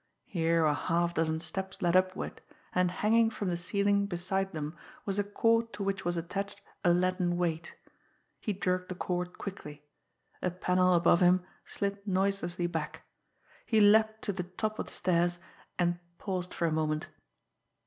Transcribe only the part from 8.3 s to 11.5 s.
He jerked the cord quickly. A panel above him